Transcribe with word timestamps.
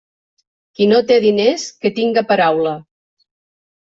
Qui 0.77 0.85
no 0.93 1.01
té 1.11 1.17
diners, 1.25 1.65
que 1.83 1.91
tinga 1.99 2.23
paraula. 2.31 2.73